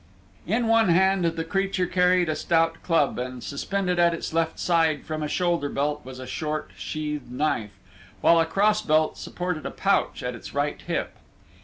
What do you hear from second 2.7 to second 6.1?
club, and suspended at its left side from a shoulder belt